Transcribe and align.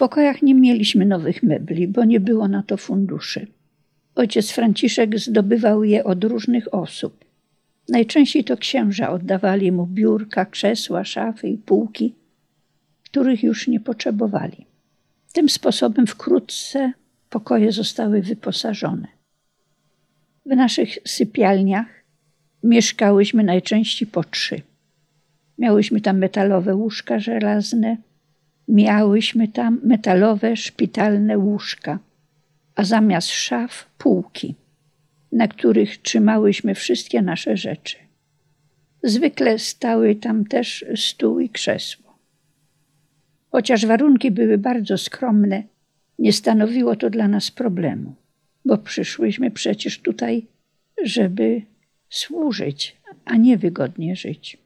pokojach 0.00 0.42
nie 0.42 0.54
mieliśmy 0.54 1.06
nowych 1.06 1.42
mebli, 1.42 1.88
bo 1.88 2.04
nie 2.04 2.20
było 2.20 2.48
na 2.48 2.62
to 2.62 2.76
funduszy. 2.76 3.46
Ojciec 4.14 4.50
Franciszek 4.50 5.18
zdobywał 5.18 5.84
je 5.84 6.04
od 6.04 6.24
różnych 6.24 6.74
osób. 6.74 7.24
Najczęściej 7.88 8.44
to 8.44 8.56
księża 8.56 9.10
oddawali 9.10 9.72
mu 9.72 9.86
biurka, 9.86 10.44
krzesła, 10.44 11.04
szafy 11.04 11.48
i 11.48 11.58
półki, 11.58 12.14
których 13.04 13.42
już 13.42 13.68
nie 13.68 13.80
potrzebowali. 13.80 14.66
Tym 15.32 15.48
sposobem 15.48 16.06
wkrótce 16.06 16.92
pokoje 17.30 17.72
zostały 17.72 18.22
wyposażone. 18.22 19.08
W 20.46 20.56
naszych 20.56 20.98
sypialniach 21.06 21.86
mieszkałyśmy 22.62 23.44
najczęściej 23.44 24.08
po 24.08 24.24
trzy. 24.24 24.62
Miałyśmy 25.58 26.00
tam 26.00 26.18
metalowe 26.18 26.74
łóżka 26.74 27.18
żelazne, 27.18 27.96
miałyśmy 28.70 29.48
tam 29.48 29.80
metalowe 29.84 30.56
szpitalne 30.56 31.38
łóżka, 31.38 31.98
a 32.74 32.84
zamiast 32.84 33.28
szaf 33.28 33.86
półki, 33.98 34.54
na 35.32 35.48
których 35.48 35.98
trzymałyśmy 35.98 36.74
wszystkie 36.74 37.22
nasze 37.22 37.56
rzeczy. 37.56 37.96
Zwykle 39.02 39.58
stały 39.58 40.14
tam 40.14 40.44
też 40.44 40.84
stół 40.96 41.40
i 41.40 41.48
krzesło. 41.48 42.18
Chociaż 43.50 43.86
warunki 43.86 44.30
były 44.30 44.58
bardzo 44.58 44.98
skromne, 44.98 45.62
nie 46.18 46.32
stanowiło 46.32 46.96
to 46.96 47.10
dla 47.10 47.28
nas 47.28 47.50
problemu, 47.50 48.14
bo 48.64 48.78
przyszłyśmy 48.78 49.50
przecież 49.50 50.00
tutaj, 50.00 50.46
żeby 51.04 51.62
służyć, 52.08 52.96
a 53.24 53.36
nie 53.36 53.58
wygodnie 53.58 54.16
żyć. 54.16 54.58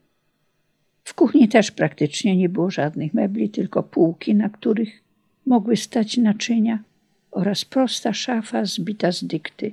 W 1.05 1.15
kuchni 1.15 1.49
też 1.49 1.71
praktycznie 1.71 2.37
nie 2.37 2.49
było 2.49 2.71
żadnych 2.71 3.15
mebli, 3.15 3.51
tylko 3.51 3.83
półki, 3.83 4.35
na 4.35 4.49
których 4.49 5.03
mogły 5.47 5.77
stać 5.77 6.17
naczynia 6.17 6.83
oraz 7.31 7.65
prosta 7.65 8.13
szafa 8.13 8.65
zbita 8.65 9.13
z 9.13 9.25
dykty. 9.25 9.73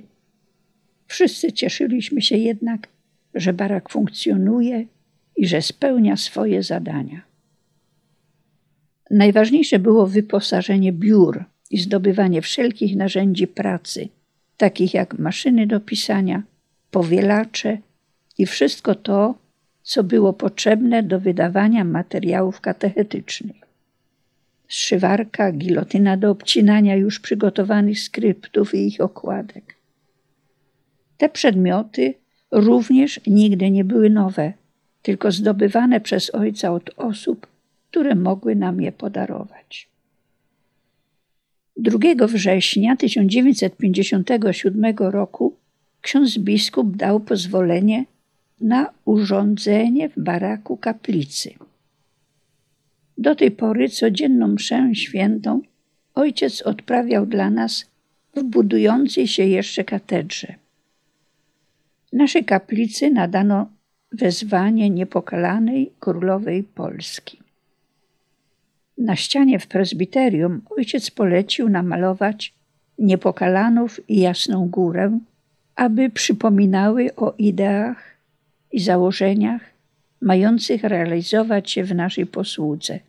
Wszyscy 1.06 1.52
cieszyliśmy 1.52 2.22
się 2.22 2.36
jednak, 2.36 2.88
że 3.34 3.52
barak 3.52 3.88
funkcjonuje 3.88 4.86
i 5.36 5.46
że 5.46 5.62
spełnia 5.62 6.16
swoje 6.16 6.62
zadania. 6.62 7.22
Najważniejsze 9.10 9.78
było 9.78 10.06
wyposażenie 10.06 10.92
biur 10.92 11.44
i 11.70 11.78
zdobywanie 11.78 12.42
wszelkich 12.42 12.96
narzędzi 12.96 13.46
pracy, 13.46 14.08
takich 14.56 14.94
jak 14.94 15.18
maszyny 15.18 15.66
do 15.66 15.80
pisania, 15.80 16.42
powielacze 16.90 17.78
i 18.38 18.46
wszystko 18.46 18.94
to, 18.94 19.34
co 19.82 20.04
było 20.04 20.32
potrzebne 20.32 21.02
do 21.02 21.20
wydawania 21.20 21.84
materiałów 21.84 22.60
katechetycznych. 22.60 23.56
Szywarka, 24.68 25.52
gilotyna 25.52 26.16
do 26.16 26.30
obcinania 26.30 26.96
już 26.96 27.20
przygotowanych 27.20 28.00
skryptów 28.00 28.74
i 28.74 28.86
ich 28.86 29.00
okładek. 29.00 29.76
Te 31.18 31.28
przedmioty 31.28 32.14
również 32.50 33.20
nigdy 33.26 33.70
nie 33.70 33.84
były 33.84 34.10
nowe, 34.10 34.52
tylko 35.02 35.32
zdobywane 35.32 36.00
przez 36.00 36.34
ojca 36.34 36.72
od 36.72 36.90
osób, 36.96 37.46
które 37.90 38.14
mogły 38.14 38.56
nam 38.56 38.80
je 38.80 38.92
podarować. 38.92 39.88
2 41.76 42.26
września 42.26 42.96
1957 42.96 44.84
roku 44.98 45.56
ksiądz 46.00 46.38
biskup 46.38 46.96
dał 46.96 47.20
pozwolenie 47.20 48.04
na 48.62 48.90
urządzenie 49.04 50.08
w 50.08 50.20
baraku 50.20 50.76
kaplicy. 50.76 51.54
Do 53.18 53.34
tej 53.34 53.50
pory 53.50 53.88
codzienną 53.88 54.48
mszę 54.48 54.94
świętą 54.94 55.60
ojciec 56.14 56.62
odprawiał 56.62 57.26
dla 57.26 57.50
nas 57.50 57.90
w 58.36 58.42
budującej 58.42 59.26
się 59.26 59.44
jeszcze 59.44 59.84
katedrze. 59.84 60.54
Naszej 62.12 62.44
kaplicy 62.44 63.10
nadano 63.10 63.66
wezwanie 64.12 64.90
niepokalanej 64.90 65.92
królowej 66.00 66.62
Polski. 66.62 67.38
Na 68.98 69.16
ścianie 69.16 69.58
w 69.58 69.66
prezbiterium 69.66 70.62
ojciec 70.70 71.10
polecił 71.10 71.68
namalować 71.68 72.54
niepokalanów 72.98 74.10
i 74.10 74.20
jasną 74.20 74.68
górę, 74.68 75.18
aby 75.76 76.10
przypominały 76.10 77.14
o 77.16 77.34
ideach 77.38 78.11
i 78.72 78.80
założeniach 78.80 79.62
mających 80.20 80.84
realizować 80.84 81.70
się 81.70 81.84
w 81.84 81.94
naszej 81.94 82.26
posłudze, 82.26 83.00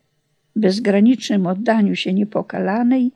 bezgranicznym 0.56 1.48
oddaniu 1.48 1.96
się 1.96 2.14
niepokalanej 2.14 3.12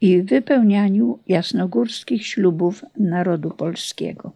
i 0.00 0.22
wypełnianiu 0.22 1.18
jasnogórskich 1.26 2.26
ślubów 2.26 2.84
narodu 2.96 3.50
polskiego. 3.50 4.32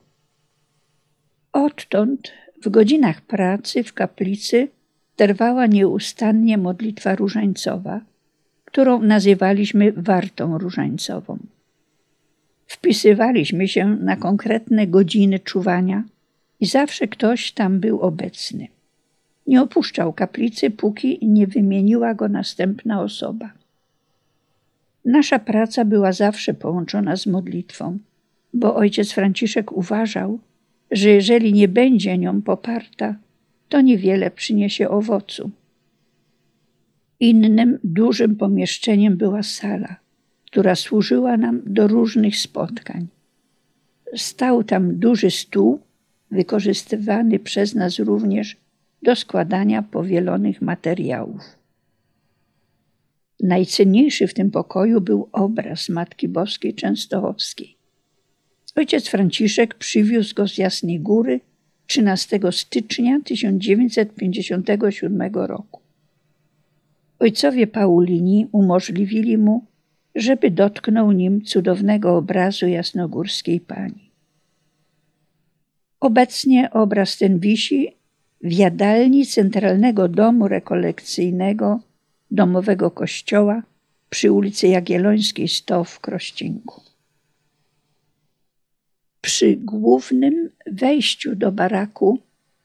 Odtąd 1.53 2.33
w 2.63 2.69
godzinach 2.69 3.21
pracy 3.21 3.85
w 3.85 3.93
kaplicy 3.93 4.69
trwała 5.17 5.67
nieustannie 5.67 6.59
modlitwa 6.59 7.15
różańcowa, 7.15 8.01
którą 8.65 9.03
nazywaliśmy 9.03 9.93
wartą 9.93 10.59
różańcową. 10.59 11.39
Wpisywaliśmy 12.67 13.69
się 13.69 13.87
na 13.87 14.17
konkretne 14.17 14.87
godziny 14.87 15.39
czuwania 15.39 16.05
i 16.63 16.67
zawsze 16.67 17.09
ktoś 17.09 17.53
tam 17.53 17.81
był 17.81 18.01
obecny. 18.01 18.69
Nie 19.47 19.63
opuszczał 19.63 20.13
kaplicy, 20.13 20.71
póki 20.71 21.19
nie 21.23 21.47
wymieniła 21.47 22.15
go 22.15 22.29
następna 22.29 23.03
osoba. 23.03 23.53
Nasza 25.05 25.39
praca 25.39 25.85
była 25.85 26.13
zawsze 26.13 26.55
połączona 26.55 27.17
z 27.17 27.27
modlitwą, 27.27 27.99
bo 28.55 28.75
ojciec 28.75 29.13
Franciszek 29.13 29.73
uważał, 29.73 30.39
że 30.91 31.11
jeżeli 31.11 31.53
nie 31.53 31.69
będzie 31.69 32.19
nią 32.19 32.43
poparta, 32.43 33.17
to 33.69 33.81
niewiele 33.81 34.31
przyniesie 34.31 34.89
owocu. 34.89 35.51
Innym 37.21 37.79
dużym 37.85 38.37
pomieszczeniem 38.37 39.17
była 39.17 39.43
sala, 39.43 39.97
która 40.47 40.75
służyła 40.75 41.37
nam 41.37 41.63
do 41.67 41.89
różnych 41.89 42.37
spotkań. 42.39 43.07
Stał 44.17 44.65
tam 44.65 44.99
duży 44.99 45.31
stół, 45.31 45.81
wykorzystywany 46.33 47.39
przez 47.39 47.75
nas 47.75 47.99
również 47.99 48.57
do 49.03 49.17
składania 49.17 49.83
powielonych 49.83 50.63
materiałów. 50.63 51.43
Najcenniejszy 53.43 54.27
w 54.27 54.35
tym 54.35 54.51
pokoju 54.51 55.01
był 55.01 55.29
obraz 55.33 55.89
Matki 55.89 56.29
Boskiej 56.29 56.75
Częstochowskiej. 56.75 57.77
Ojciec 58.77 59.09
Franciszek 59.09 59.75
przywiózł 59.75 60.35
go 60.35 60.49
z 60.49 60.59
Jasnej 60.59 61.01
Góry 61.01 61.41
13 61.87 62.41
stycznia 62.51 63.21
1957 63.25 65.35
roku. 65.35 65.81
Ojcowie 67.19 67.67
Paulini 67.67 68.47
umożliwili 68.53 69.39
mu, 69.39 69.65
żeby 70.15 70.51
dotknął 70.51 71.13
nim 71.13 71.45
cudownego 71.45 72.17
obrazu 72.17 72.67
jasnogórskiej 72.67 73.61
pani. 73.61 74.02
Obecnie 76.03 76.71
obraz 76.71 77.17
ten 77.19 77.39
wisi 77.39 77.97
w 78.41 78.53
jadalni 78.53 79.27
Centralnego 79.27 80.09
Domu 80.09 80.49
Rekolekcyjnego 80.49 81.81
Domowego 82.31 82.91
Kościoła 82.91 83.63
przy 84.11 84.33
ulicy 84.33 84.69
Jagiellońskiej 84.69 85.49
100 85.49 85.85
w 85.85 86.01
Krościenku. 86.01 86.83
Przy 89.21 89.57
głównym 89.57 90.51
wejściu 90.67 91.37
do 91.37 91.53
baraku 91.53 92.19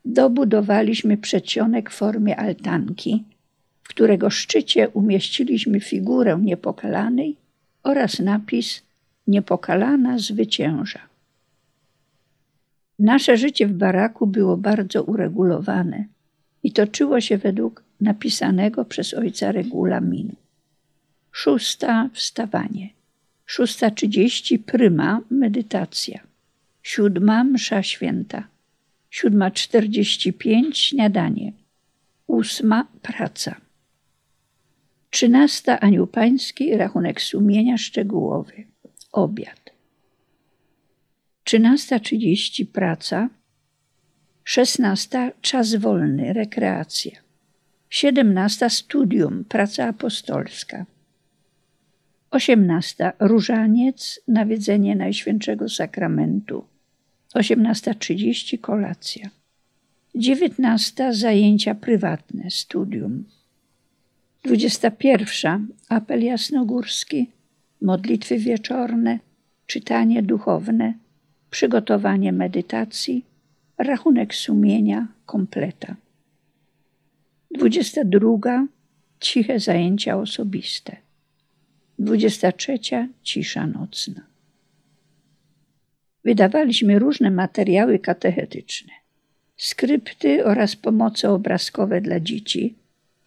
dobudowaliśmy 0.06 1.18
przedsionek 1.18 1.90
w 1.90 1.94
formie 1.94 2.38
altanki, 2.38 3.24
w 3.84 3.88
którego 3.88 4.30
szczycie 4.30 4.90
umieściliśmy 4.90 5.80
figurę 5.80 6.40
niepokalanej 6.44 7.36
oraz 7.84 8.20
napis 8.20 8.84
Niepokalana 9.28 10.20
zwycięża. 10.20 11.17
Nasze 13.00 13.38
życie 13.38 13.68
w 13.68 13.74
baraku 13.74 14.28
było 14.28 14.58
bardzo 14.58 15.04
uregulowane 15.04 16.06
i 16.64 16.72
toczyło 16.72 17.22
się 17.22 17.38
według 17.38 17.84
napisanego 18.02 18.86
przez 18.86 19.14
ojca 19.14 19.52
regulaminu. 19.52 20.36
Szósta 21.32 22.10
wstawanie, 22.14 22.90
szósta 23.46 23.92
trzydzieści 23.92 24.60
pryma 24.60 25.22
medytacja, 25.30 26.20
siódma 26.84 27.44
msza 27.44 27.84
święta, 27.84 28.48
siódma 29.10 29.52
czterdzieści 29.52 30.34
pięć 30.34 30.78
śniadanie, 30.78 31.52
ósma 32.28 32.88
praca. 33.02 33.56
Trzynasta 35.10 35.80
anioł 35.80 36.08
pański, 36.08 36.78
rachunek 36.78 37.22
sumienia 37.22 37.78
szczegółowy, 37.78 38.64
obiad. 39.12 39.67
13.30 41.48 42.66
praca, 42.66 43.30
16 44.44 45.32
czas 45.42 45.76
wolny, 45.76 46.34
rekreacja, 46.34 47.12
17 47.90 48.70
studium, 48.70 49.46
praca 49.46 49.88
apostolska, 49.88 50.86
18. 52.32 53.12
Różaniec, 53.20 54.20
nawiedzenie 54.28 54.96
Najświętszego 54.96 55.70
Sakramentu. 55.70 56.66
18.30 57.36 58.60
kolacja. 58.62 59.30
19. 60.16 61.14
Zajęcia 61.14 61.76
prywatne, 61.76 62.52
studium. 62.52 63.24
21. 64.44 65.68
Apel 65.90 66.24
jasnogórski, 66.24 67.30
modlitwy 67.82 68.38
wieczorne, 68.38 69.20
czytanie 69.66 70.24
duchowne, 70.24 70.94
przygotowanie 71.50 72.32
medytacji, 72.32 73.26
rachunek 73.78 74.36
sumienia, 74.36 75.08
kompleta. 75.26 75.96
22. 77.52 78.68
Ciche 79.20 79.60
zajęcia 79.60 80.18
osobiste. 80.18 80.96
23. 82.00 82.80
Cisza 83.24 83.68
nocna. 83.68 84.22
Wydawaliśmy 86.24 87.00
różne 87.00 87.32
materiały 87.32 88.00
katechetyczne, 88.00 88.94
skrypty 89.58 90.46
oraz 90.46 90.76
pomoce 90.76 91.30
obrazkowe 91.30 92.02
dla 92.02 92.20
dzieci, 92.20 92.76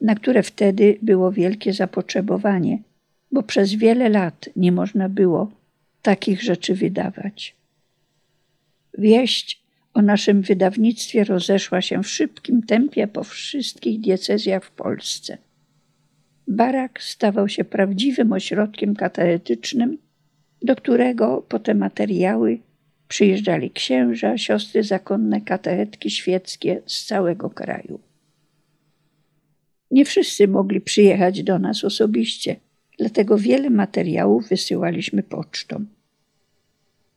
na 0.00 0.14
które 0.14 0.42
wtedy 0.42 0.98
było 1.02 1.32
wielkie 1.32 1.72
zapotrzebowanie, 1.72 2.78
bo 3.32 3.42
przez 3.42 3.74
wiele 3.74 4.08
lat 4.08 4.48
nie 4.56 4.72
można 4.72 5.08
było 5.08 5.50
takich 6.02 6.42
rzeczy 6.42 6.74
wydawać. 6.74 7.59
Wieść 8.98 9.62
o 9.94 10.02
naszym 10.02 10.42
wydawnictwie 10.42 11.24
rozeszła 11.24 11.80
się 11.80 12.02
w 12.02 12.08
szybkim 12.08 12.62
tempie 12.62 13.06
po 13.06 13.24
wszystkich 13.24 14.00
diecezjach 14.00 14.64
w 14.64 14.70
Polsce. 14.70 15.38
Barak 16.48 17.02
stawał 17.02 17.48
się 17.48 17.64
prawdziwym 17.64 18.32
ośrodkiem 18.32 18.94
katechetycznym, 18.94 19.98
do 20.62 20.76
którego 20.76 21.42
po 21.48 21.58
te 21.58 21.74
materiały 21.74 22.58
przyjeżdżali 23.08 23.70
księża, 23.70 24.38
siostry 24.38 24.82
zakonne, 24.84 25.40
katechetki 25.40 26.10
świeckie 26.10 26.82
z 26.86 27.04
całego 27.04 27.50
kraju. 27.50 28.00
Nie 29.90 30.04
wszyscy 30.04 30.48
mogli 30.48 30.80
przyjechać 30.80 31.42
do 31.42 31.58
nas 31.58 31.84
osobiście, 31.84 32.56
dlatego 32.98 33.38
wiele 33.38 33.70
materiałów 33.70 34.48
wysyłaliśmy 34.48 35.22
pocztą. 35.22 35.86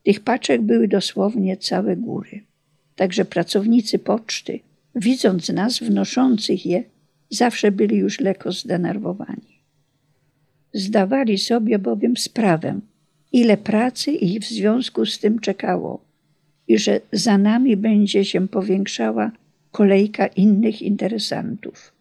Tych 0.04 0.20
paczek 0.20 0.62
były 0.62 0.88
dosłownie 0.88 1.58
całe 1.58 1.96
góry. 1.96 2.44
Także 2.96 3.26
pracownicy 3.26 4.00
poczty, 4.00 4.60
widząc 4.96 5.50
nas 5.50 5.80
wnoszących 5.80 6.66
je, 6.66 6.84
zawsze 7.30 7.72
byli 7.72 7.98
już 7.98 8.20
lekko 8.20 8.52
zdenerwowani. 8.52 9.64
Zdawali 10.74 11.38
sobie 11.38 11.80
bowiem 11.80 12.18
sprawę, 12.18 12.80
ile 13.32 13.58
pracy 13.58 14.12
ich 14.12 14.42
w 14.42 14.46
związku 14.46 15.06
z 15.06 15.20
tym 15.20 15.40
czekało 15.40 16.06
i 16.68 16.78
że 16.78 17.02
za 17.12 17.38
nami 17.38 17.78
będzie 17.78 18.26
się 18.26 18.48
powiększała 18.48 19.32
kolejka 19.72 20.28
innych 20.28 20.82
interesantów. 20.82 21.94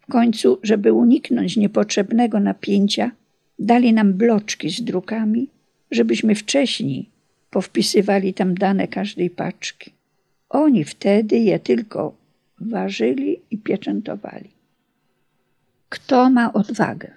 W 0.00 0.06
końcu, 0.06 0.58
żeby 0.62 0.92
uniknąć 0.92 1.56
niepotrzebnego 1.56 2.40
napięcia, 2.40 3.10
dali 3.58 3.92
nam 3.92 4.12
bloczki 4.12 4.70
z 4.70 4.82
drukami, 4.82 5.48
żebyśmy 5.94 6.34
wcześniej 6.34 7.08
powpisywali 7.50 8.34
tam 8.34 8.54
dane 8.54 8.88
każdej 8.88 9.30
paczki. 9.30 9.92
Oni 10.48 10.84
wtedy 10.84 11.38
je 11.38 11.58
tylko 11.58 12.14
ważyli 12.60 13.40
i 13.50 13.58
pieczętowali. 13.58 14.50
Kto 15.88 16.30
ma 16.30 16.52
odwagę? 16.52 17.10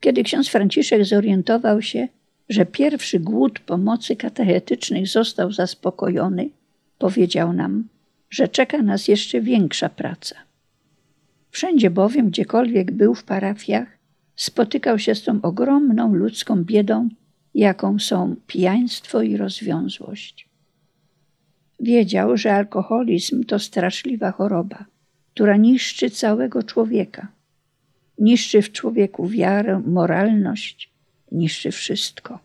Kiedy 0.00 0.22
ksiądz 0.22 0.48
Franciszek 0.48 1.04
zorientował 1.04 1.82
się, 1.82 2.08
że 2.48 2.66
pierwszy 2.66 3.20
głód 3.20 3.60
pomocy 3.60 4.16
katechetycznej 4.16 5.06
został 5.06 5.52
zaspokojony, 5.52 6.50
powiedział 6.98 7.52
nam, 7.52 7.88
że 8.30 8.48
czeka 8.48 8.82
nas 8.82 9.08
jeszcze 9.08 9.40
większa 9.40 9.88
praca. 9.88 10.36
Wszędzie 11.50 11.90
bowiem, 11.90 12.30
gdziekolwiek 12.30 12.92
był 12.92 13.14
w 13.14 13.24
parafiach, 13.24 13.88
spotykał 14.36 14.98
się 14.98 15.14
z 15.14 15.22
tą 15.22 15.42
ogromną 15.42 16.14
ludzką 16.14 16.64
biedą, 16.64 17.08
jaką 17.54 17.98
są 17.98 18.36
pijaństwo 18.46 19.22
i 19.22 19.36
rozwiązłość. 19.36 20.48
Wiedział, 21.80 22.36
że 22.36 22.54
alkoholizm 22.54 23.44
to 23.44 23.58
straszliwa 23.58 24.32
choroba, 24.32 24.84
która 25.34 25.56
niszczy 25.56 26.10
całego 26.10 26.62
człowieka. 26.62 27.28
Niszczy 28.18 28.62
w 28.62 28.72
człowieku 28.72 29.28
wiarę, 29.28 29.82
moralność, 29.86 30.90
niszczy 31.32 31.70
wszystko. 31.70 32.38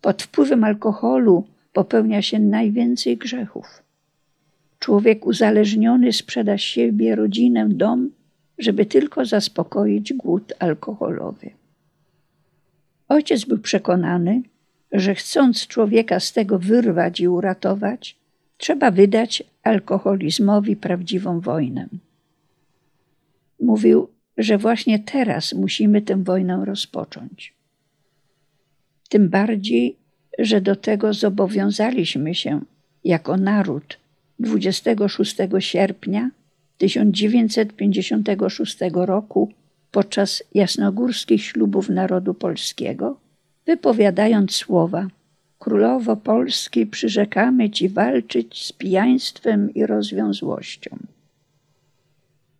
Pod 0.00 0.22
wpływem 0.22 0.64
alkoholu 0.64 1.46
popełnia 1.72 2.22
się 2.22 2.38
najwięcej 2.38 3.16
grzechów. 3.16 3.82
Człowiek 4.78 5.26
uzależniony 5.26 6.12
sprzeda 6.12 6.58
siebie, 6.58 7.16
rodzinę, 7.16 7.68
dom, 7.68 8.10
żeby 8.58 8.86
tylko 8.86 9.24
zaspokoić 9.26 10.12
głód 10.12 10.52
alkoholowy. 10.58 11.50
Ojciec 13.10 13.44
był 13.44 13.58
przekonany, 13.58 14.42
że 14.92 15.14
chcąc 15.14 15.66
człowieka 15.66 16.20
z 16.20 16.32
tego 16.32 16.58
wyrwać 16.58 17.20
i 17.20 17.28
uratować, 17.28 18.16
trzeba 18.56 18.90
wydać 18.90 19.42
alkoholizmowi 19.62 20.76
prawdziwą 20.76 21.40
wojnę. 21.40 21.88
Mówił, 23.60 24.08
że 24.38 24.58
właśnie 24.58 24.98
teraz 24.98 25.52
musimy 25.52 26.02
tę 26.02 26.24
wojnę 26.24 26.64
rozpocząć. 26.64 27.54
Tym 29.08 29.28
bardziej, 29.28 29.96
że 30.38 30.60
do 30.60 30.76
tego 30.76 31.14
zobowiązaliśmy 31.14 32.34
się 32.34 32.60
jako 33.04 33.36
naród 33.36 33.98
26 34.38 35.36
sierpnia 35.58 36.30
1956 36.78 38.78
roku 38.94 39.52
podczas 39.90 40.42
jasnogórskich 40.54 41.44
ślubów 41.44 41.88
narodu 41.88 42.34
polskiego, 42.34 43.20
wypowiadając 43.66 44.54
słowa 44.54 45.06
Królowo 45.58 46.16
Polski, 46.16 46.86
przyrzekamy 46.86 47.70
Ci 47.70 47.88
walczyć 47.88 48.66
z 48.66 48.72
pijaństwem 48.72 49.74
i 49.74 49.86
rozwiązłością. 49.86 50.96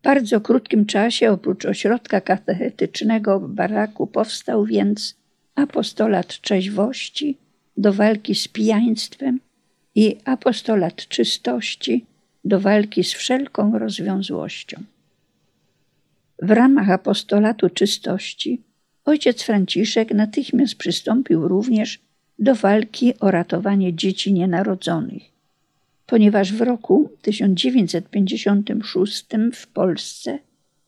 W 0.01 0.03
bardzo 0.03 0.41
krótkim 0.41 0.87
czasie 0.87 1.31
oprócz 1.31 1.65
ośrodka 1.65 2.21
katechetycznego 2.21 3.41
w 3.41 3.49
baraku 3.49 4.07
powstał 4.07 4.65
więc 4.65 5.17
apostolat 5.55 6.41
trzeźwości 6.41 7.39
do 7.77 7.93
walki 7.93 8.35
z 8.35 8.49
pijaństwem 8.49 9.41
i 9.95 10.17
apostolat 10.25 10.97
czystości 10.97 12.07
do 12.45 12.61
walki 12.61 13.05
z 13.05 13.13
wszelką 13.13 13.79
rozwiązłością. 13.79 14.83
W 16.43 16.51
ramach 16.51 16.91
apostolatu 16.91 17.71
czystości 17.71 18.63
ojciec 19.05 19.43
Franciszek 19.43 20.15
natychmiast 20.15 20.75
przystąpił 20.75 21.49
również 21.49 22.01
do 22.39 22.55
walki 22.55 23.19
o 23.21 23.31
ratowanie 23.31 23.95
dzieci 23.95 24.33
nienarodzonych, 24.33 25.23
ponieważ 26.07 26.53
w 26.53 26.61
roku 26.61 27.11
1956 27.23 29.27
w 29.55 29.67
Polsce 29.67 30.39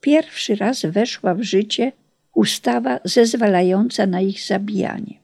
pierwszy 0.00 0.56
raz 0.56 0.86
weszła 0.86 1.34
w 1.34 1.42
życie 1.42 1.92
ustawa 2.34 3.00
zezwalająca 3.04 4.06
na 4.06 4.20
ich 4.20 4.46
zabijanie. 4.46 5.14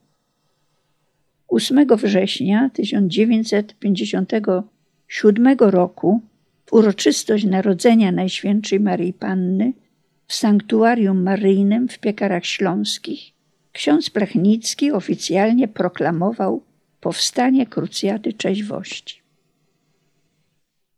8 1.48 1.86
września 1.96 2.70
1957 2.74 5.56
roku 5.58 6.20
w 6.66 6.72
uroczystość 6.72 7.44
Narodzenia 7.44 8.12
Najświętszej 8.12 8.80
Maryi 8.80 9.12
Panny 9.12 9.72
w 10.28 10.34
sanktuarium 10.34 11.22
maryjnym 11.22 11.88
w 11.88 11.98
Piekarach 11.98 12.46
Śląskich 12.46 13.20
ksiądz 13.72 14.10
Plechnicki 14.10 14.92
oficjalnie 14.92 15.68
proklamował 15.68 16.62
powstanie 17.00 17.66
krucjaty 17.66 18.32
trzeźwości. 18.32 19.20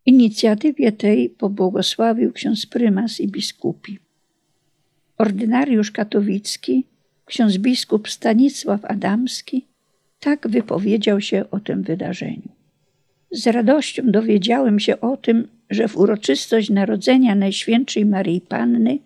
Inicjatywie 0.06 0.92
tej 0.92 1.28
pobłogosławił 1.28 2.32
ksiądz 2.32 2.66
prymas 2.66 3.20
i 3.20 3.28
biskupi. 3.28 3.98
Ordynariusz 5.18 5.90
katowicki, 5.90 6.84
ksiądz 7.24 7.58
biskup 7.58 8.08
Stanisław 8.08 8.84
Adamski 8.84 9.66
tak 10.20 10.48
wypowiedział 10.48 11.20
się 11.20 11.44
o 11.50 11.60
tym 11.60 11.82
wydarzeniu. 11.82 12.48
Z 13.30 13.46
radością 13.46 14.02
dowiedziałem 14.06 14.80
się 14.80 15.00
o 15.00 15.16
tym, 15.16 15.48
że 15.70 15.88
w 15.88 15.96
uroczystość 15.96 16.70
narodzenia 16.70 17.34
Najświętszej 17.34 18.06
Maryi 18.06 18.40
Panny 18.40 18.98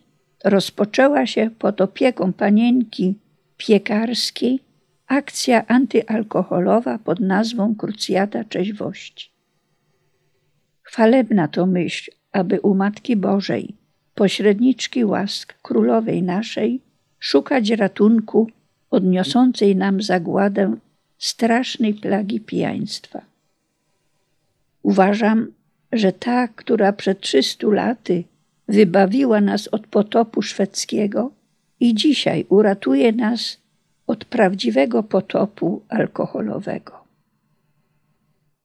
rozpoczęła 0.45 1.27
się 1.27 1.51
pod 1.59 1.81
opieką 1.81 2.33
panienki 2.33 3.15
piekarskiej 3.57 4.61
akcja 5.07 5.67
antyalkoholowa 5.67 6.99
pod 6.99 7.21
nazwą 7.21 7.75
Krucjata 7.75 8.45
Trzeźwości. 8.45 9.31
Chwalebna 10.83 11.49
to 11.49 11.67
myśl, 11.67 12.11
aby 12.33 12.61
u 12.61 12.75
Matki 12.75 13.17
Bożej, 13.17 13.75
pośredniczki 14.15 15.05
łask 15.05 15.55
królowej 15.63 16.23
naszej, 16.23 16.81
szukać 17.19 17.71
ratunku 17.71 18.51
od 18.91 19.05
niosącej 19.05 19.77
nam 19.77 20.03
zagładę 20.03 20.77
strasznej 21.19 21.95
plagi 21.95 22.41
pijaństwa. 22.41 23.21
Uważam, 24.83 25.53
że 25.93 26.13
ta, 26.13 26.49
która 26.49 26.93
przed 26.93 27.21
300 27.21 27.67
laty 27.67 28.25
wybawiła 28.69 29.41
nas 29.41 29.69
od 29.69 29.87
potopu 29.87 30.43
szwedzkiego 30.43 31.31
i 31.81 31.95
dzisiaj 31.95 32.47
uratuje 32.49 33.13
nas 33.13 33.61
od 34.07 34.25
prawdziwego 34.25 35.03
potopu 35.03 35.83
alkoholowego. 35.89 37.05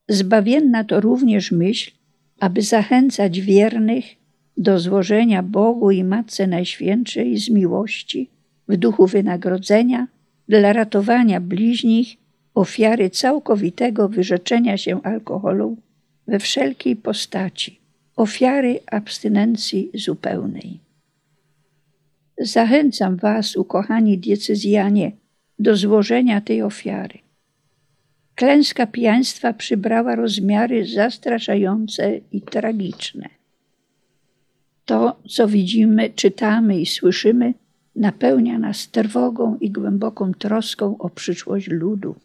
Zbawienna 0.09 0.83
to 0.83 1.01
również 1.01 1.51
myśl, 1.51 1.91
aby 2.39 2.61
zachęcać 2.61 3.41
wiernych 3.41 4.05
do 4.57 4.79
złożenia 4.79 5.43
Bogu 5.43 5.91
i 5.91 6.03
Matce 6.03 6.47
Najświętszej 6.47 7.37
z 7.37 7.49
miłości 7.49 8.29
w 8.67 8.77
duchu 8.77 9.07
wynagrodzenia 9.07 10.07
dla 10.47 10.73
ratowania 10.73 11.39
bliźnich 11.41 12.17
ofiary 12.53 13.09
całkowitego 13.09 14.09
wyrzeczenia 14.09 14.77
się 14.77 15.03
alkoholu 15.03 15.77
we 16.27 16.39
wszelkiej 16.39 16.95
postaci, 16.95 17.79
ofiary 18.19 18.79
abstynencji 18.91 19.91
zupełnej. 19.93 20.79
Zachęcam 22.37 23.15
Was, 23.17 23.55
ukochani 23.55 24.17
diecezjanie, 24.17 25.11
do 25.59 25.75
złożenia 25.75 26.41
tej 26.41 26.61
ofiary. 26.61 27.19
Klęska 28.35 28.87
pijaństwa 28.87 29.53
przybrała 29.53 30.15
rozmiary 30.15 30.85
zastraszające 30.85 32.19
i 32.31 32.41
tragiczne. 32.41 33.29
To, 34.85 35.19
co 35.29 35.47
widzimy, 35.47 36.09
czytamy 36.09 36.79
i 36.79 36.85
słyszymy, 36.85 37.53
napełnia 37.95 38.59
nas 38.59 38.87
trwogą 38.87 39.57
i 39.57 39.71
głęboką 39.71 40.33
troską 40.33 40.97
o 40.97 41.09
przyszłość 41.09 41.67
ludu. 41.67 42.15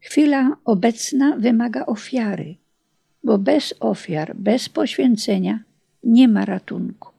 Chwila 0.00 0.56
obecna 0.64 1.36
wymaga 1.36 1.86
ofiary, 1.86 2.54
bo 3.26 3.38
bez 3.38 3.74
ofiar, 3.80 4.36
bez 4.36 4.68
poświęcenia 4.68 5.60
nie 6.04 6.28
ma 6.28 6.44
ratunku. 6.44 7.10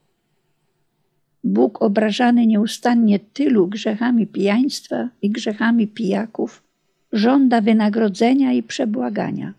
Bóg 1.43 1.81
obrażany 1.81 2.47
nieustannie 2.47 3.19
tylu 3.19 3.67
grzechami 3.67 4.27
pijaństwa 4.27 5.09
i 5.21 5.29
grzechami 5.29 5.87
pijaków 5.87 6.63
żąda 7.11 7.61
wynagrodzenia 7.61 8.53
i 8.53 8.63
przebłagania. 8.63 9.53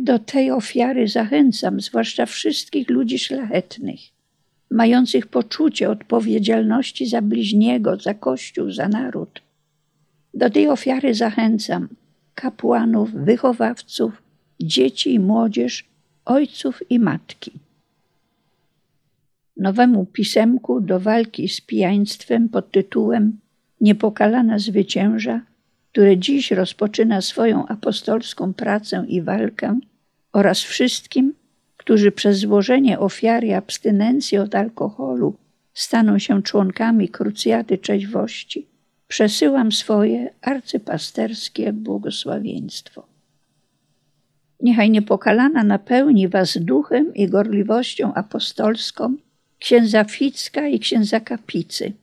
Do 0.00 0.18
tej 0.18 0.50
ofiary 0.50 1.08
zachęcam 1.08 1.80
zwłaszcza 1.80 2.26
wszystkich 2.26 2.90
ludzi 2.90 3.18
szlachetnych, 3.18 4.00
mających 4.70 5.26
poczucie 5.26 5.90
odpowiedzialności 5.90 7.06
za 7.06 7.22
bliźniego, 7.22 7.96
za 7.96 8.14
Kościół, 8.14 8.70
za 8.70 8.88
naród. 8.88 9.42
Do 10.34 10.50
tej 10.50 10.68
ofiary 10.68 11.14
zachęcam 11.14 11.88
kapłanów, 12.34 13.12
wychowawców, 13.12 14.21
dzieci 14.64 15.14
i 15.14 15.20
młodzież, 15.20 15.84
ojców 16.24 16.90
i 16.90 16.98
matki. 16.98 17.52
Nowemu 19.56 20.06
pisemku 20.06 20.80
do 20.80 21.00
walki 21.00 21.48
z 21.48 21.60
pijaństwem 21.60 22.48
pod 22.48 22.70
tytułem 22.70 23.38
Niepokalana 23.80 24.58
zwycięża 24.58 25.40
które 25.92 26.18
dziś 26.18 26.50
rozpoczyna 26.50 27.20
swoją 27.20 27.66
apostolską 27.66 28.54
pracę 28.54 29.04
i 29.08 29.22
walkę, 29.22 29.78
oraz 30.32 30.60
wszystkim, 30.60 31.34
którzy 31.76 32.12
przez 32.12 32.38
złożenie 32.38 32.98
ofiary 32.98 33.54
abstynencji 33.54 34.38
od 34.38 34.54
alkoholu 34.54 35.34
staną 35.74 36.18
się 36.18 36.42
członkami 36.42 37.08
krucjaty 37.08 37.78
trzeźwości, 37.78 38.66
przesyłam 39.08 39.72
swoje 39.72 40.30
arcypasterskie 40.42 41.72
błogosławieństwo. 41.72 43.11
Niechaj 44.62 44.90
niepokalana 44.90 45.64
napełni 45.64 46.28
was 46.28 46.58
duchem 46.58 47.14
i 47.14 47.28
gorliwością 47.28 48.14
apostolską 48.14 49.16
księdza 49.58 50.04
Ficka 50.04 50.68
i 50.68 50.78
księdza 50.78 51.20
Kapicy– 51.20 51.92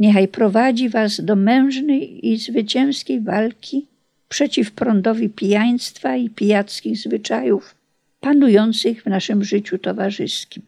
Niechaj 0.00 0.28
prowadzi 0.28 0.88
was 0.88 1.24
do 1.24 1.36
mężnej 1.36 2.28
i 2.28 2.36
zwycięskiej 2.36 3.20
walki 3.20 3.86
przeciw 4.28 4.72
prądowi 4.72 5.28
pijaństwa 5.28 6.16
i 6.16 6.30
pijackich 6.30 6.98
zwyczajów 6.98 7.74
panujących 8.20 9.02
w 9.02 9.06
naszym 9.06 9.44
życiu 9.44 9.78
towarzyskim. 9.78 10.62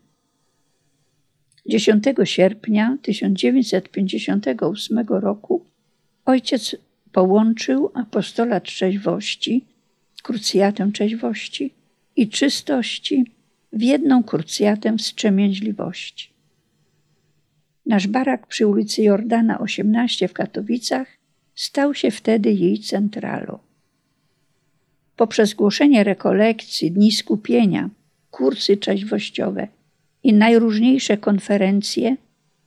10 1.66 2.04
sierpnia 2.24 2.98
1958 3.02 4.98
roku 5.08 5.64
ojciec 6.24 6.76
połączył 7.12 7.90
apostolat 7.94 8.64
trzeźwości, 8.64 9.64
krucjatę 10.22 10.90
trzeźwości 10.92 11.74
i 12.16 12.28
czystości 12.28 13.24
w 13.72 13.82
jedną 13.82 14.22
krucjatę 14.22 14.96
wstrzemięźliwości. 14.96 16.32
Nasz 17.86 18.06
barak 18.06 18.46
przy 18.46 18.66
ulicy 18.66 19.02
Jordana 19.02 19.58
18 19.58 20.28
w 20.28 20.32
Katowicach 20.32 21.08
stał 21.54 21.94
się 21.94 22.10
wtedy 22.10 22.52
jej 22.52 22.78
centralą. 22.78 23.58
Poprzez 25.16 25.54
głoszenie 25.54 26.04
rekolekcji, 26.04 26.90
dni 26.90 27.12
skupienia, 27.12 27.90
kursy 28.30 28.76
trzeźwościowe 28.76 29.68
i 30.22 30.32
najróżniejsze 30.32 31.16
konferencje, 31.16 32.16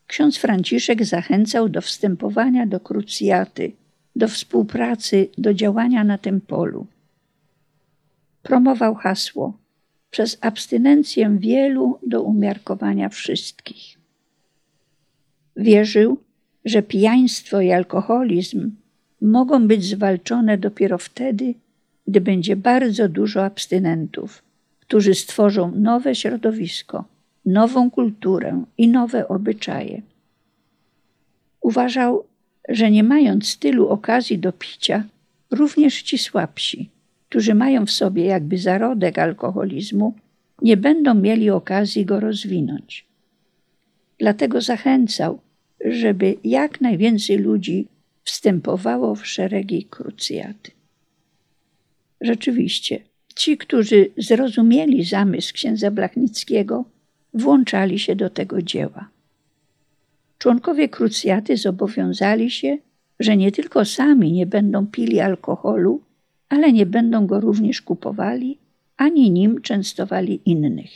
ksiądz 0.08 0.38
Franciszek 0.38 1.06
zachęcał 1.06 1.70
do 1.70 1.82
wstępowania 1.82 2.66
do 2.66 2.80
krucjaty, 2.80 3.72
do 4.16 4.28
współpracy, 4.28 5.30
do 5.38 5.54
działania 5.54 6.04
na 6.04 6.18
tym 6.18 6.42
polu. 6.42 6.88
Promował 8.46 8.96
hasło 8.96 9.58
przez 10.12 10.38
abstynencję 10.42 11.38
wielu 11.40 12.00
do 12.08 12.22
umiarkowania 12.22 13.10
wszystkich. 13.10 13.98
Wierzył, 15.58 16.18
że 16.66 16.82
pijaństwo 16.82 17.62
i 17.62 17.72
alkoholizm 17.72 18.72
mogą 19.22 19.68
być 19.68 19.86
zwalczone 19.86 20.58
dopiero 20.58 20.98
wtedy, 20.98 21.54
gdy 22.08 22.22
będzie 22.22 22.56
bardzo 22.56 23.10
dużo 23.10 23.46
abstynentów, 23.46 24.44
którzy 24.80 25.16
stworzą 25.16 25.72
nowe 25.76 26.16
środowisko, 26.16 27.06
nową 27.46 27.92
kulturę 27.92 28.64
i 28.78 28.88
nowe 28.88 29.28
obyczaje. 29.28 30.02
Uważał, 31.62 32.26
że 32.70 32.92
nie 32.92 33.04
mając 33.04 33.58
tylu 33.58 33.90
okazji 33.90 34.40
do 34.40 34.52
picia, 34.54 35.04
również 35.52 36.02
ci 36.02 36.18
słabsi, 36.18 36.90
którzy 37.36 37.56
mają 37.56 37.86
w 37.86 37.92
sobie 37.92 38.26
jakby 38.26 38.58
zarodek 38.58 39.20
alkoholizmu, 39.20 40.14
nie 40.62 40.78
będą 40.78 41.14
mieli 41.14 41.50
okazji 41.50 42.06
go 42.06 42.20
rozwinąć. 42.20 43.06
Dlatego 44.20 44.62
zachęcał, 44.62 45.40
żeby 45.86 46.36
jak 46.44 46.82
najwięcej 46.82 47.38
ludzi 47.38 47.88
wstępowało 48.24 49.16
w 49.16 49.28
szeregi 49.28 49.84
krucjaty. 49.84 50.72
Rzeczywiście, 52.22 53.00
ci, 53.36 53.58
którzy 53.58 54.10
zrozumieli 54.18 55.04
zamysł 55.04 55.54
księdza 55.54 55.92
Blachnickiego, 55.92 56.86
włączali 57.34 58.00
się 58.00 58.16
do 58.16 58.30
tego 58.30 58.62
dzieła. 58.62 59.10
Członkowie 60.38 60.90
krucjaty 60.90 61.58
zobowiązali 61.58 62.52
się, 62.52 62.78
że 63.20 63.38
nie 63.38 63.52
tylko 63.52 63.86
sami 63.86 64.32
nie 64.32 64.46
będą 64.46 64.88
pili 64.88 65.20
alkoholu, 65.20 66.02
ale 66.50 66.74
nie 66.74 66.86
będą 66.86 67.28
go 67.28 67.40
również 67.40 67.82
kupowali, 67.82 68.58
ani 68.98 69.32
nim 69.32 69.62
częstowali 69.62 70.42
innych. 70.46 70.92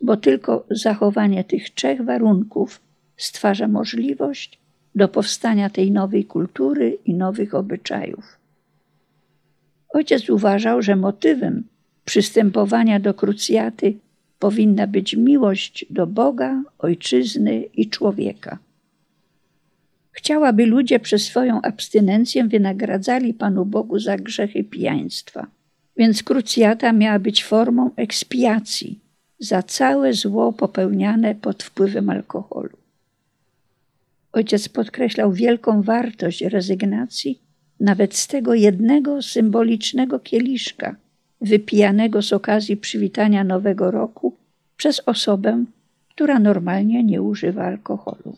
Bo 0.00 0.16
tylko 0.16 0.66
zachowanie 0.70 1.44
tych 1.44 1.70
trzech 1.70 2.04
warunków 2.04 2.80
stwarza 3.16 3.68
możliwość 3.68 4.58
do 4.94 5.08
powstania 5.08 5.70
tej 5.70 5.90
nowej 5.90 6.24
kultury 6.24 6.98
i 7.04 7.14
nowych 7.14 7.54
obyczajów. 7.54 8.38
Ojciec 9.88 10.30
uważał, 10.30 10.82
że 10.82 10.96
motywem 10.96 11.64
przystępowania 12.04 13.00
do 13.00 13.14
krucjaty 13.14 13.94
powinna 14.38 14.86
być 14.86 15.16
miłość 15.16 15.86
do 15.90 16.06
Boga, 16.06 16.62
ojczyzny 16.78 17.62
i 17.62 17.88
człowieka. 17.88 18.58
Chciałaby 20.18 20.66
ludzie 20.66 21.00
przez 21.00 21.22
swoją 21.24 21.62
abstynencję 21.62 22.44
wynagradzali 22.44 23.34
Panu 23.34 23.64
Bogu 23.64 23.98
za 23.98 24.16
grzechy 24.16 24.64
pijaństwa, 24.64 25.46
więc 25.96 26.22
krucjata 26.22 26.92
miała 26.92 27.18
być 27.18 27.44
formą 27.44 27.90
ekspiacji 27.96 29.00
za 29.38 29.62
całe 29.62 30.12
zło 30.12 30.52
popełniane 30.52 31.34
pod 31.34 31.62
wpływem 31.62 32.10
alkoholu. 32.10 32.76
Ojciec 34.32 34.68
podkreślał 34.68 35.32
wielką 35.32 35.82
wartość 35.82 36.42
rezygnacji 36.42 37.42
nawet 37.80 38.14
z 38.14 38.26
tego 38.26 38.54
jednego 38.54 39.22
symbolicznego 39.22 40.20
kieliszka, 40.20 40.96
wypijanego 41.40 42.22
z 42.22 42.32
okazji 42.32 42.76
przywitania 42.76 43.44
Nowego 43.44 43.90
Roku 43.90 44.36
przez 44.76 45.00
osobę, 45.06 45.64
która 46.08 46.38
normalnie 46.38 47.04
nie 47.04 47.22
używa 47.22 47.64
alkoholu. 47.64 48.36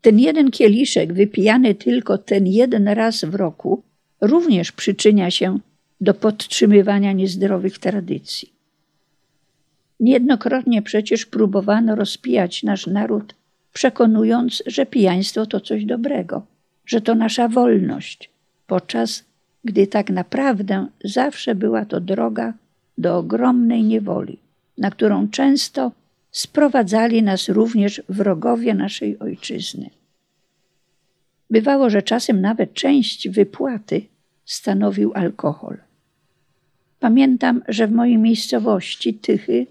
Ten 0.00 0.18
jeden 0.18 0.50
kieliszek, 0.50 1.12
wypijany 1.12 1.74
tylko 1.74 2.18
ten 2.18 2.46
jeden 2.46 2.88
raz 2.88 3.24
w 3.24 3.34
roku, 3.34 3.82
również 4.20 4.72
przyczynia 4.72 5.30
się 5.30 5.58
do 6.00 6.14
podtrzymywania 6.14 7.12
niezdrowych 7.12 7.78
tradycji. 7.78 8.52
Niejednokrotnie 10.00 10.82
przecież 10.82 11.26
próbowano 11.26 11.94
rozpijać 11.94 12.62
nasz 12.62 12.86
naród, 12.86 13.34
przekonując, 13.72 14.62
że 14.66 14.86
pijaństwo 14.86 15.46
to 15.46 15.60
coś 15.60 15.84
dobrego, 15.84 16.46
że 16.86 17.00
to 17.00 17.14
nasza 17.14 17.48
wolność, 17.48 18.30
podczas 18.66 19.24
gdy 19.64 19.86
tak 19.86 20.10
naprawdę 20.10 20.86
zawsze 21.04 21.54
była 21.54 21.84
to 21.84 22.00
droga 22.00 22.52
do 22.98 23.18
ogromnej 23.18 23.84
niewoli, 23.84 24.38
na 24.78 24.90
którą 24.90 25.28
często 25.28 25.92
sprowadzali 26.30 27.22
nas 27.22 27.48
również 27.48 28.02
wrogowie 28.08 28.74
naszej 28.74 29.18
ojczyzny. 29.18 29.90
Bywało, 31.50 31.90
że 31.90 32.02
czasem 32.02 32.40
nawet 32.40 32.74
część 32.74 33.28
wypłaty 33.28 34.02
stanowił 34.44 35.12
alkohol. 35.14 35.76
Pamiętam, 37.00 37.62
że 37.68 37.86
w 37.86 37.92
mojej 37.92 38.18
miejscowości 38.18 39.14
Tychy 39.14 39.66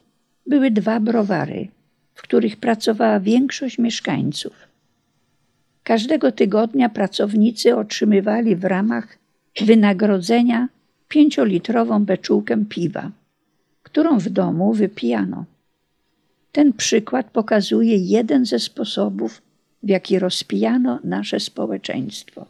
były 0.48 0.72
dwa 0.72 1.00
browary, 1.00 1.68
w 2.14 2.22
których 2.22 2.58
pracowała 2.58 3.20
większość 3.20 3.78
mieszkańców. 3.78 4.54
Każdego 5.84 6.32
tygodnia 6.32 6.90
pracownicy 6.90 7.76
otrzymywali 7.76 8.56
w 8.56 8.64
ramach 8.64 9.18
wynagrodzenia 9.62 10.68
pięciolitrową 11.08 12.06
beczułkę 12.06 12.66
piwa, 12.66 13.12
którą 13.84 14.20
w 14.20 14.30
domu 14.30 14.74
wypijano. 14.74 15.46
Ten 16.52 16.74
przykład 16.74 17.32
pokazuje 17.32 17.98
jeden 17.98 18.46
ze 18.46 18.60
sposobów, 18.60 19.42
w 19.84 19.90
jaki 19.90 20.20
rozpijano 20.20 21.00
nasze 21.04 21.40
społeczeństwo. 21.40 22.46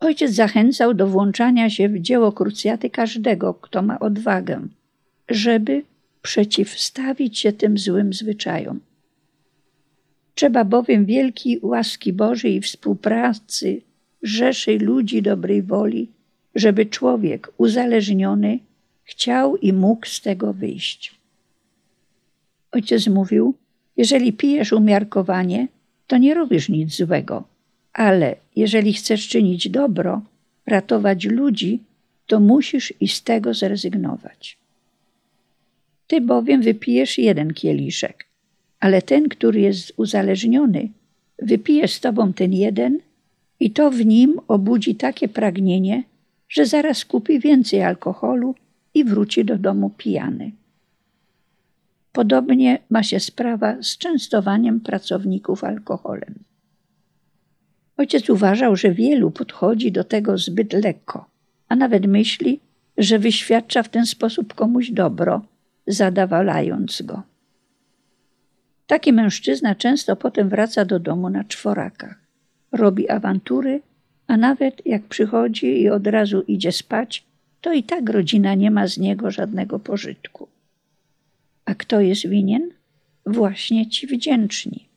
Ojciec 0.00 0.32
zachęcał 0.32 0.94
do 0.94 1.06
włączania 1.06 1.70
się 1.70 1.88
w 1.88 1.98
dzieło 1.98 2.32
krucjaty 2.32 2.90
każdego, 2.90 3.54
kto 3.54 3.82
ma 3.82 3.98
odwagę, 4.00 4.66
żeby 5.28 5.82
przeciwstawić 6.22 7.38
się 7.38 7.52
tym 7.52 7.78
złym 7.78 8.12
zwyczajom. 8.12 8.80
Trzeba 10.34 10.64
bowiem 10.64 11.04
wielkiej 11.04 11.58
łaski 11.62 12.12
Bożej 12.12 12.54
i 12.54 12.60
współpracy 12.60 13.82
rzeszy 14.22 14.78
ludzi 14.78 15.22
dobrej 15.22 15.62
woli, 15.62 16.08
żeby 16.54 16.86
człowiek 16.86 17.52
uzależniony 17.56 18.58
chciał 19.04 19.56
i 19.56 19.72
mógł 19.72 20.06
z 20.06 20.20
tego 20.20 20.52
wyjść. 20.52 21.21
Ojciec 22.72 23.06
mówił, 23.06 23.54
jeżeli 23.96 24.32
pijesz 24.32 24.72
umiarkowanie, 24.72 25.68
to 26.06 26.18
nie 26.18 26.34
robisz 26.34 26.68
nic 26.68 26.96
złego, 26.96 27.44
ale 27.92 28.36
jeżeli 28.56 28.92
chcesz 28.92 29.28
czynić 29.28 29.68
dobro, 29.68 30.22
ratować 30.66 31.24
ludzi, 31.24 31.82
to 32.26 32.40
musisz 32.40 32.94
i 33.00 33.08
z 33.08 33.22
tego 33.22 33.54
zrezygnować. 33.54 34.58
Ty 36.06 36.20
bowiem 36.20 36.62
wypijesz 36.62 37.18
jeden 37.18 37.54
kieliszek, 37.54 38.26
ale 38.80 39.02
ten, 39.02 39.28
który 39.28 39.60
jest 39.60 39.92
uzależniony, 39.96 40.88
wypije 41.38 41.88
z 41.88 42.00
tobą 42.00 42.32
ten 42.32 42.52
jeden 42.52 42.98
i 43.60 43.70
to 43.70 43.90
w 43.90 44.06
nim 44.06 44.40
obudzi 44.48 44.94
takie 44.94 45.28
pragnienie, 45.28 46.04
że 46.48 46.66
zaraz 46.66 47.04
kupi 47.04 47.40
więcej 47.40 47.82
alkoholu 47.82 48.54
i 48.94 49.04
wróci 49.04 49.44
do 49.44 49.58
domu 49.58 49.90
pijany. 49.90 50.52
Podobnie 52.12 52.78
ma 52.90 53.02
się 53.02 53.20
sprawa 53.20 53.82
z 53.82 53.98
częstowaniem 53.98 54.80
pracowników 54.80 55.64
alkoholem. 55.64 56.34
Ojciec 57.96 58.30
uważał, 58.30 58.76
że 58.76 58.94
wielu 58.94 59.30
podchodzi 59.30 59.92
do 59.92 60.04
tego 60.04 60.38
zbyt 60.38 60.72
lekko, 60.72 61.26
a 61.68 61.76
nawet 61.76 62.06
myśli, 62.06 62.60
że 62.98 63.18
wyświadcza 63.18 63.82
w 63.82 63.88
ten 63.88 64.06
sposób 64.06 64.54
komuś 64.54 64.90
dobro, 64.90 65.42
zadawalając 65.86 67.02
go. 67.02 67.22
Taki 68.86 69.12
mężczyzna 69.12 69.74
często 69.74 70.16
potem 70.16 70.48
wraca 70.48 70.84
do 70.84 70.98
domu 70.98 71.30
na 71.30 71.44
czworakach, 71.44 72.16
robi 72.72 73.08
awantury, 73.08 73.82
a 74.26 74.36
nawet 74.36 74.86
jak 74.86 75.02
przychodzi 75.02 75.80
i 75.80 75.90
od 75.90 76.06
razu 76.06 76.42
idzie 76.42 76.72
spać, 76.72 77.26
to 77.60 77.72
i 77.72 77.82
tak 77.82 78.08
rodzina 78.08 78.54
nie 78.54 78.70
ma 78.70 78.86
z 78.86 78.98
niego 78.98 79.30
żadnego 79.30 79.78
pożytku. 79.78 80.48
A 81.72 81.74
kto 81.74 82.00
jest 82.00 82.26
winien? 82.28 82.70
Właśnie 83.26 83.90
ci 83.90 84.06
wdzięczni. 84.06 84.88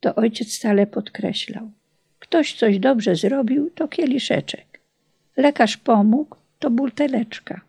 To 0.00 0.14
ojciec 0.14 0.52
stale 0.52 0.86
podkreślał. 0.86 1.70
Ktoś 2.18 2.54
coś 2.54 2.78
dobrze 2.78 3.16
zrobił, 3.16 3.70
to 3.70 3.88
kieliszeczek. 3.88 4.80
Lekarz 5.36 5.76
pomógł, 5.76 6.36
to 6.58 6.70
buteleczka. 6.70 7.60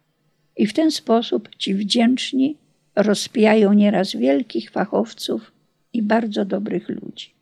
I 0.58 0.67
w 0.67 0.73
ten 0.73 0.91
sposób 0.91 1.56
ci 1.56 1.75
wdzięczni 1.75 2.58
rozpijają 2.95 3.73
nieraz 3.73 4.15
wielkich 4.15 4.71
fachowców 4.71 5.51
i 5.93 6.01
bardzo 6.01 6.45
dobrych 6.45 6.89
ludzi. 6.89 7.34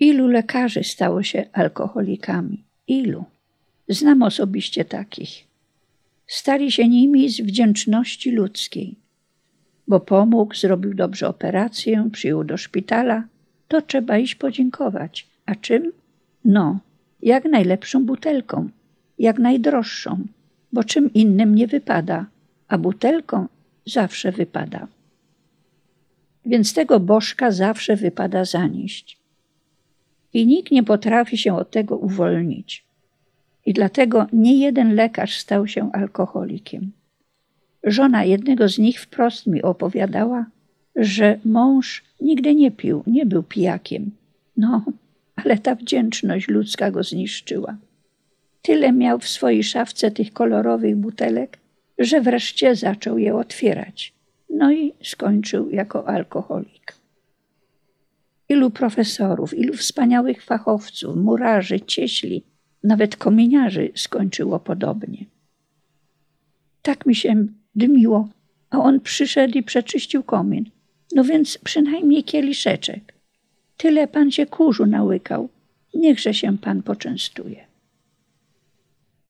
Ilu 0.00 0.26
lekarzy 0.28 0.84
stało 0.84 1.22
się 1.22 1.44
alkoholikami? 1.52 2.64
Ilu? 2.88 3.24
Znam 3.88 4.22
osobiście 4.22 4.84
takich. 4.84 5.53
Stali 6.34 6.72
się 6.72 6.88
nimi 6.88 7.30
z 7.30 7.40
wdzięczności 7.40 8.30
ludzkiej, 8.30 8.94
bo 9.88 10.00
pomógł, 10.00 10.54
zrobił 10.54 10.94
dobrze 10.94 11.28
operację, 11.28 12.08
przyjął 12.12 12.44
do 12.44 12.56
szpitala, 12.56 13.24
to 13.68 13.82
trzeba 13.82 14.18
iść 14.18 14.34
podziękować. 14.34 15.26
A 15.46 15.54
czym? 15.54 15.92
No, 16.44 16.78
jak 17.22 17.44
najlepszą 17.44 18.06
butelką, 18.06 18.68
jak 19.18 19.38
najdroższą, 19.38 20.26
bo 20.72 20.84
czym 20.84 21.12
innym 21.12 21.54
nie 21.54 21.66
wypada, 21.66 22.26
a 22.68 22.78
butelką 22.78 23.46
zawsze 23.86 24.32
wypada. 24.32 24.86
Więc 26.46 26.74
tego 26.74 27.00
bożka 27.00 27.50
zawsze 27.50 27.96
wypada 27.96 28.44
zanieść. 28.44 29.18
I 30.32 30.46
nikt 30.46 30.72
nie 30.72 30.82
potrafi 30.82 31.38
się 31.38 31.56
od 31.56 31.70
tego 31.70 31.96
uwolnić. 31.96 32.83
I 33.66 33.72
dlatego 33.72 34.26
nie 34.32 34.58
jeden 34.58 34.94
lekarz 34.94 35.38
stał 35.38 35.66
się 35.66 35.92
alkoholikiem. 35.92 36.92
Żona 37.84 38.24
jednego 38.24 38.68
z 38.68 38.78
nich 38.78 39.00
wprost 39.00 39.46
mi 39.46 39.62
opowiadała, 39.62 40.46
że 40.96 41.38
mąż 41.44 42.02
nigdy 42.20 42.54
nie 42.54 42.70
pił, 42.70 43.02
nie 43.06 43.26
był 43.26 43.42
pijakiem. 43.42 44.10
No, 44.56 44.84
ale 45.36 45.58
ta 45.58 45.74
wdzięczność 45.74 46.48
ludzka 46.48 46.90
go 46.90 47.02
zniszczyła. 47.02 47.76
Tyle 48.62 48.92
miał 48.92 49.18
w 49.18 49.28
swojej 49.28 49.64
szafce 49.64 50.10
tych 50.10 50.32
kolorowych 50.32 50.96
butelek, 50.96 51.58
że 51.98 52.20
wreszcie 52.20 52.76
zaczął 52.76 53.18
je 53.18 53.34
otwierać. 53.34 54.12
No 54.50 54.72
i 54.72 54.92
skończył 55.02 55.70
jako 55.70 56.08
alkoholik. 56.08 56.94
Ilu 58.48 58.70
profesorów, 58.70 59.58
ilu 59.58 59.74
wspaniałych 59.74 60.44
fachowców, 60.44 61.16
murarzy, 61.16 61.80
cieśli, 61.80 62.42
nawet 62.84 63.16
kominiarzy 63.16 63.92
skończyło 63.94 64.60
podobnie. 64.60 65.24
Tak 66.82 67.06
mi 67.06 67.14
się 67.14 67.46
dmiło, 67.74 68.28
a 68.70 68.78
on 68.78 69.00
przyszedł 69.00 69.58
i 69.58 69.62
przeczyścił 69.62 70.22
komin. 70.22 70.64
No 71.14 71.24
więc 71.24 71.58
przynajmniej 71.58 72.24
kieliszeczek. 72.24 73.14
Tyle 73.76 74.08
pan 74.08 74.30
się 74.30 74.46
kurzu 74.46 74.86
nałykał, 74.86 75.48
niechże 75.94 76.34
się 76.34 76.58
pan 76.58 76.82
poczęstuje. 76.82 77.73